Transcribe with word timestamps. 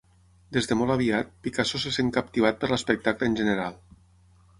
Des 0.55 0.67
de 0.69 0.77
molt 0.77 0.93
aviat, 0.93 1.29
Picasso 1.47 1.81
se 1.83 1.91
sent 1.97 2.09
captivat 2.15 2.57
per 2.63 2.71
l'espectacle 2.73 3.29
en 3.33 3.37
general. 3.43 3.77